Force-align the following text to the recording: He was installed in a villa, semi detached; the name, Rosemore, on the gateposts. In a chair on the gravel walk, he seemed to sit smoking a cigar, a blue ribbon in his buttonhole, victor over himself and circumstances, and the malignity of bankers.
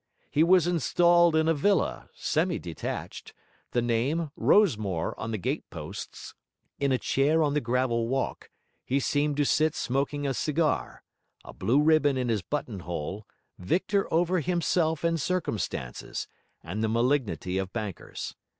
He 0.31 0.43
was 0.43 0.65
installed 0.65 1.35
in 1.35 1.47
a 1.47 1.53
villa, 1.53 2.09
semi 2.15 2.57
detached; 2.57 3.35
the 3.69 3.83
name, 3.83 4.31
Rosemore, 4.35 5.13
on 5.15 5.29
the 5.29 5.37
gateposts. 5.37 6.33
In 6.79 6.91
a 6.91 6.97
chair 6.97 7.43
on 7.43 7.53
the 7.53 7.61
gravel 7.61 8.07
walk, 8.07 8.49
he 8.83 8.99
seemed 8.99 9.37
to 9.37 9.45
sit 9.45 9.75
smoking 9.75 10.25
a 10.25 10.33
cigar, 10.33 11.03
a 11.45 11.53
blue 11.53 11.79
ribbon 11.83 12.17
in 12.17 12.29
his 12.29 12.41
buttonhole, 12.41 13.27
victor 13.59 14.11
over 14.11 14.39
himself 14.39 15.03
and 15.03 15.21
circumstances, 15.21 16.27
and 16.63 16.81
the 16.83 16.89
malignity 16.89 17.59
of 17.59 17.71
bankers. 17.71 18.33